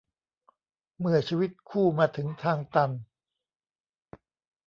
[0.99, 2.91] เมื่อชีวิตคู่มาถึงทางตัน